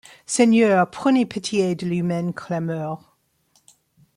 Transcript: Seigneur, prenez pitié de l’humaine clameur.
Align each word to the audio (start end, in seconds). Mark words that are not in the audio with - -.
Seigneur, 0.25 0.89
prenez 0.89 1.27
pitié 1.27 1.75
de 1.75 1.85
l’humaine 1.85 2.33
clameur. 2.33 3.15